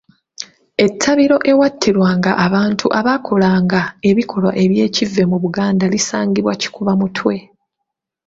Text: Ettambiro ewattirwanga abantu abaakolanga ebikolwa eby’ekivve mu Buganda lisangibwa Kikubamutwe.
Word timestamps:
Ettambiro 0.85 1.37
ewattirwanga 1.51 2.31
abantu 2.45 2.85
abaakolanga 2.99 3.81
ebikolwa 4.09 4.51
eby’ekivve 4.63 5.23
mu 5.31 5.37
Buganda 5.43 5.85
lisangibwa 5.93 6.53
Kikubamutwe. 6.61 7.35